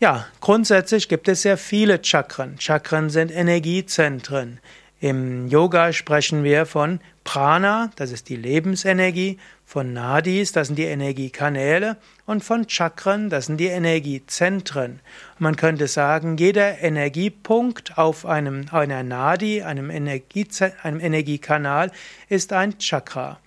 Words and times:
Ja, 0.00 0.26
grundsätzlich 0.40 1.10
gibt 1.10 1.28
es 1.28 1.42
sehr 1.42 1.58
viele 1.58 2.02
Chakren. 2.02 2.58
Chakren 2.58 3.10
sind 3.10 3.30
Energiezentren. 3.30 4.60
Im 4.98 5.46
Yoga 5.48 5.92
sprechen 5.92 6.42
wir 6.42 6.64
von 6.64 7.00
Prana, 7.22 7.90
das 7.96 8.12
ist 8.12 8.30
die 8.30 8.36
Lebensenergie, 8.36 9.38
von 9.66 9.92
Nadis, 9.92 10.52
das 10.52 10.68
sind 10.68 10.76
die 10.76 10.84
Energiekanäle, 10.84 11.98
und 12.24 12.42
von 12.42 12.66
Chakren, 12.66 13.28
das 13.28 13.46
sind 13.46 13.58
die 13.58 13.66
Energiezentren. 13.66 15.00
man 15.38 15.56
könnte 15.56 15.86
sagen, 15.86 16.38
jeder 16.38 16.80
Energiepunkt 16.80 17.98
auf 17.98 18.24
einem, 18.24 18.68
einer 18.70 19.02
Nadi, 19.02 19.60
einem, 19.62 19.90
einem 19.90 21.00
Energiekanal, 21.00 21.92
ist 22.30 22.54
ein 22.54 22.78
Chakra. 22.78 23.38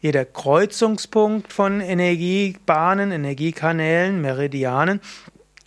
Jeder 0.00 0.24
Kreuzungspunkt 0.24 1.52
von 1.52 1.80
Energiebahnen, 1.80 3.10
Energiekanälen, 3.10 4.22
Meridianen 4.22 5.00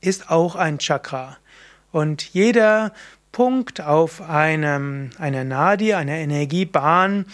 ist 0.02 0.32
auch 0.32 0.56
ein 0.56 0.80
Chakra. 0.80 1.38
Und 1.92 2.24
jeder 2.24 2.92
Punkt 3.38 3.82
auf 3.82 4.28
einem, 4.28 5.12
einer 5.20 5.44
Nadi, 5.44 5.94
einer 5.94 6.16
Energiebahn, 6.16 7.28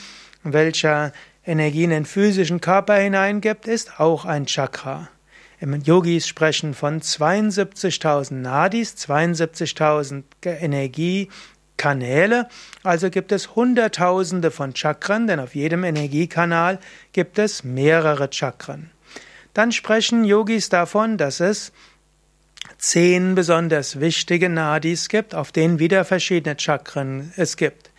welcher 0.43 1.13
Energie 1.45 1.85
in 1.85 1.91
den 1.91 2.03
physischen 2.03 2.59
Körper 2.59 2.95
hineingibt, 2.95 3.70
ist 3.70 4.01
auch 4.01 4.26
ein 4.26 4.46
Chakra. 4.46 5.07
Yogis 5.62 6.27
sprechen 6.27 6.74
von 6.74 6.99
72.000 6.99 8.34
Nadis, 8.34 8.98
72.000 8.98 10.24
Energiekanäle, 10.43 12.49
also 12.84 13.09
gibt 13.09 13.31
es 13.31 13.55
Hunderttausende 13.55 14.51
von 14.51 14.76
Chakren, 14.76 15.27
denn 15.27 15.40
auf 15.40 15.55
jedem 15.55 15.85
Energiekanal 15.85 16.79
gibt 17.13 17.40
es 17.40 17.63
mehrere 17.63 18.29
Chakren. 18.29 18.91
Dann 19.54 19.71
sprechen 19.71 20.26
Yogis 20.26 20.68
davon, 20.68 21.18
dass 21.18 21.40
es 21.40 21.71
zehn 22.84 23.34
besonders 23.34 24.01
wichtige 24.01 24.49
Nadis 24.49 25.07
gibt, 25.07 25.35
auf 25.35 25.53
denen 25.53 25.79
wieder 25.79 26.03
verschiedene 26.03 26.59
Chakren 26.59 27.31
es 27.37 27.55
gibt. 27.55 27.91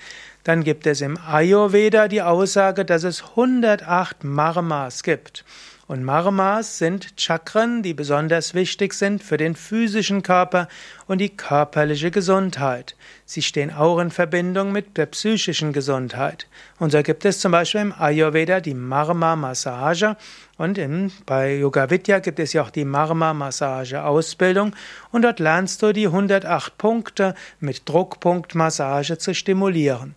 Dann 0.45 0.63
gibt 0.63 0.87
es 0.87 1.01
im 1.01 1.17
Ayurveda 1.17 2.07
die 2.07 2.21
Aussage, 2.21 2.85
dass 2.85 3.03
es 3.03 3.23
108 3.31 4.25
Marmas 4.25 5.03
gibt. 5.03 5.47
Und 5.87 6.03
Marmas 6.03 6.79
sind 6.79 7.21
Chakren, 7.21 7.83
die 7.83 7.93
besonders 7.93 8.55
wichtig 8.55 8.95
sind 8.95 9.23
für 9.23 9.37
den 9.37 9.55
physischen 9.55 10.23
Körper 10.23 10.67
und 11.07 11.19
die 11.19 11.29
körperliche 11.29 12.11
Gesundheit. 12.11 12.97
Sie 13.27 13.43
stehen 13.43 13.71
auch 13.71 13.99
in 13.99 14.11
Verbindung 14.11 14.73
mit 14.73 14.97
der 14.97 15.07
psychischen 15.07 15.75
Gesundheit. 15.75 16.47
Und 16.79 16.91
so 16.91 17.03
gibt 17.03 17.27
es 17.27 17.41
zum 17.41 17.53
Beispiel 17.53 17.83
im 17.83 17.93
Ayurveda 17.93 18.61
die 18.61 18.73
Marma-Massage 18.73 20.17
und 20.57 20.79
in, 20.79 21.13
bei 21.27 21.57
Yoga 21.57 21.91
Vidya 21.91 22.21
gibt 22.21 22.39
es 22.39 22.55
ja 22.55 22.63
auch 22.63 22.71
die 22.71 22.87
Marma-Massage-Ausbildung 22.87 24.75
und 25.11 25.23
dort 25.23 25.39
lernst 25.39 25.83
du 25.83 25.93
die 25.93 26.07
108 26.07 26.79
Punkte 26.79 27.35
mit 27.61 27.87
Druckpunktmassage 27.87 29.19
zu 29.19 29.35
stimulieren. 29.35 30.15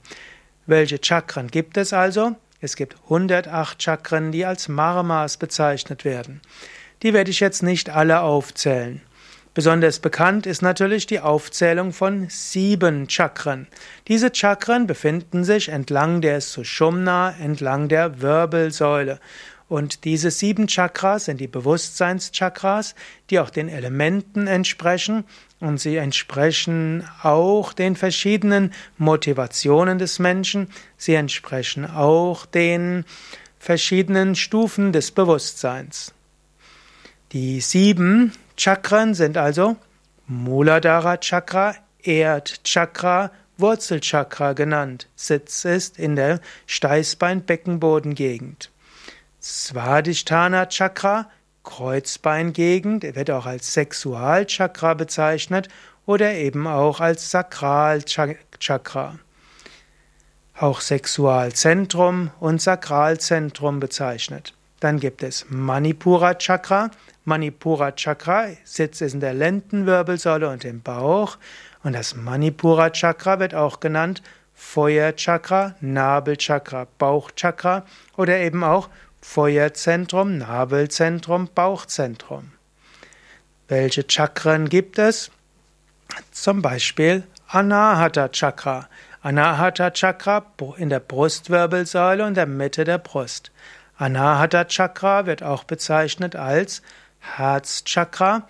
Welche 0.65 0.99
Chakren 1.01 1.47
gibt 1.47 1.75
es 1.75 1.91
also? 1.91 2.35
Es 2.59 2.75
gibt 2.75 2.95
108 3.03 3.81
Chakren, 3.81 4.31
die 4.31 4.43
als 4.43 4.67
Marmas 4.67 5.37
bezeichnet 5.37 6.03
werden. 6.03 6.41
Die 7.03 7.13
werde 7.13 7.29
ich 7.29 7.39
jetzt 7.39 7.61
nicht 7.61 7.91
alle 7.91 8.21
aufzählen. 8.21 9.01
Besonders 9.53 9.99
bekannt 9.99 10.47
ist 10.47 10.63
natürlich 10.63 11.05
die 11.05 11.19
Aufzählung 11.19 11.93
von 11.93 12.29
sieben 12.29 13.09
Chakren. 13.09 13.67
Diese 14.07 14.33
Chakren 14.33 14.87
befinden 14.87 15.43
sich 15.43 15.69
entlang 15.69 16.21
der 16.21 16.41
Sushumna, 16.41 17.35
entlang 17.39 17.89
der 17.89 18.21
Wirbelsäule. 18.21 19.19
Und 19.69 20.03
diese 20.05 20.31
sieben 20.31 20.67
Chakras 20.67 21.25
sind 21.25 21.39
die 21.39 21.47
Bewusstseinschakras, 21.47 22.95
die 23.29 23.39
auch 23.39 23.49
den 23.51 23.69
Elementen 23.69 24.47
entsprechen 24.47 25.25
und 25.59 25.79
sie 25.79 25.97
entsprechen 25.97 27.07
auch 27.23 27.73
den 27.73 27.95
verschiedenen 27.95 28.73
Motivationen 28.97 29.97
des 29.97 30.19
Menschen, 30.19 30.69
sie 30.97 31.15
entsprechen 31.15 31.89
auch 31.89 32.45
den 32.45 33.05
verschiedenen 33.59 34.35
Stufen 34.35 34.93
des 34.93 35.11
Bewusstseins. 35.11 36.13
Die 37.31 37.59
sieben 37.59 38.33
Chakren 38.55 39.13
sind 39.13 39.37
also 39.37 39.75
Muladhara 40.27 41.17
Chakra, 41.17 41.75
Erdchakra, 42.03 43.31
Wurzelchakra 43.57 44.53
genannt. 44.53 45.07
Sitz 45.15 45.65
ist 45.65 45.97
in 45.97 46.15
der 46.15 46.39
Steißbein-Beckenbodengegend. 46.67 48.69
Svadhisthana 49.41 50.67
Chakra, 50.67 51.29
Kreuzbeingegend, 51.67 53.03
wird 53.03 53.29
auch 53.29 53.45
als 53.45 53.73
Sexualchakra 53.73 54.93
bezeichnet 54.93 55.67
oder 56.05 56.33
eben 56.33 56.65
auch 56.65 57.01
als 57.01 57.29
Sakralchakra. 57.29 59.19
Auch 60.57 60.79
Sexualzentrum 60.79 62.31
und 62.39 62.61
Sakralzentrum 62.61 63.81
bezeichnet. 63.81 64.53
Dann 64.79 64.99
gibt 64.99 65.21
es 65.23 65.45
Manipura 65.49 66.35
Chakra. 66.35 66.89
Manipura 67.25 67.91
Chakra 67.91 68.47
sitzt 68.63 69.01
in 69.01 69.19
der 69.19 69.33
Lendenwirbelsäule 69.33 70.49
und 70.49 70.63
im 70.63 70.81
Bauch. 70.81 71.37
Und 71.83 71.93
das 71.93 72.15
Manipura 72.15 72.91
Chakra 72.91 73.39
wird 73.39 73.53
auch 73.53 73.81
genannt 73.81 74.23
Feuerchakra, 74.53 75.75
Nabelchakra, 75.81 76.87
Bauchchakra 76.97 77.85
oder 78.15 78.37
eben 78.37 78.63
auch 78.63 78.89
Feuerzentrum, 79.29 80.37
Nabelzentrum, 80.37 81.49
Bauchzentrum. 81.53 82.53
Welche 83.67 84.05
Chakren 84.07 84.69
gibt 84.69 84.97
es? 84.97 85.31
Zum 86.31 86.61
Beispiel 86.61 87.23
Anahata 87.49 88.29
Chakra. 88.29 88.87
Anahata 89.21 89.91
Chakra 89.91 90.45
in 90.77 90.89
der 90.89 91.01
Brustwirbelsäule 91.01 92.25
und 92.25 92.35
der 92.35 92.45
Mitte 92.45 92.85
der 92.85 92.99
Brust. 92.99 93.51
Anahata 93.97 94.63
Chakra 94.63 95.25
wird 95.25 95.43
auch 95.43 95.65
bezeichnet 95.65 96.37
als 96.37 96.81
Herzchakra, 97.19 98.47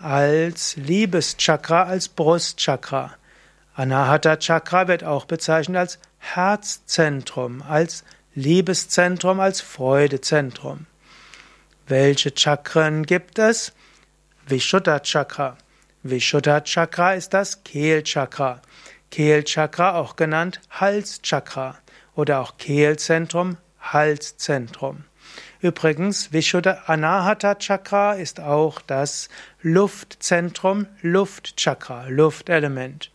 als 0.00 0.74
Liebeschakra, 0.76 1.84
als 1.84 2.08
Brustchakra. 2.08 3.14
Anahata 3.74 4.36
Chakra 4.36 4.88
wird 4.88 5.04
auch 5.04 5.24
bezeichnet 5.24 5.76
als 5.76 5.98
Herzzentrum, 6.18 7.62
als 7.62 8.02
Liebeszentrum 8.38 9.40
als 9.40 9.62
Freudezentrum. 9.62 10.84
Welche 11.86 12.34
Chakren 12.36 13.06
gibt 13.06 13.38
es? 13.38 13.72
Vishuddha 14.46 15.00
Chakra. 15.00 15.56
Vishuddha 16.02 16.60
Chakra 16.60 17.14
ist 17.14 17.32
das 17.32 17.64
Kehlchakra. 17.64 18.60
Kehlchakra 19.10 19.94
auch 19.94 20.16
genannt 20.16 20.60
Halschakra 20.68 21.78
oder 22.14 22.40
auch 22.40 22.58
Kehlzentrum, 22.58 23.56
Halszentrum. 23.80 25.04
Übrigens, 25.62 26.30
Vishuddha 26.30 26.82
Anahata 26.88 27.54
Chakra 27.54 28.12
ist 28.12 28.40
auch 28.40 28.82
das 28.82 29.30
Luftzentrum, 29.62 30.88
Luftchakra, 31.00 32.08
Luftelement. 32.08 33.10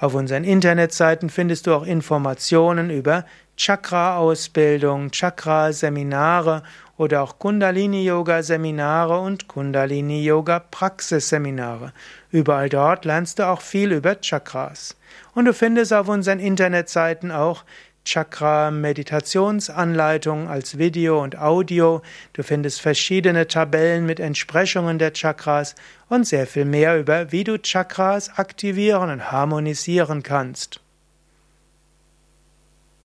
Auf 0.00 0.14
unseren 0.14 0.44
Internetseiten 0.44 1.28
findest 1.28 1.66
du 1.66 1.74
auch 1.74 1.84
Informationen 1.84 2.88
über 2.88 3.26
Chakra-Ausbildung, 3.58 5.10
Chakra-Seminare 5.10 6.62
oder 6.96 7.22
auch 7.22 7.38
Kundalini-Yoga-Seminare 7.38 9.20
und 9.20 9.48
Kundalini-Yoga-Praxisseminare. 9.48 11.92
Überall 12.30 12.68
dort 12.68 13.04
lernst 13.04 13.40
du 13.40 13.46
auch 13.46 13.60
viel 13.60 13.92
über 13.92 14.20
Chakras. 14.20 14.96
Und 15.34 15.44
du 15.44 15.52
findest 15.52 15.92
auf 15.92 16.08
unseren 16.08 16.38
Internetseiten 16.38 17.32
auch 17.32 17.64
Chakra-Meditationsanleitungen 18.04 20.46
als 20.48 20.78
Video 20.78 21.22
und 21.22 21.38
Audio. 21.38 22.00
Du 22.32 22.42
findest 22.42 22.80
verschiedene 22.80 23.46
Tabellen 23.48 24.06
mit 24.06 24.18
Entsprechungen 24.18 24.98
der 24.98 25.12
Chakras 25.12 25.74
und 26.08 26.26
sehr 26.26 26.46
viel 26.46 26.64
mehr 26.64 26.98
über, 26.98 27.32
wie 27.32 27.44
du 27.44 27.58
Chakras 27.58 28.38
aktivieren 28.38 29.10
und 29.10 29.30
harmonisieren 29.30 30.22
kannst. 30.22 30.80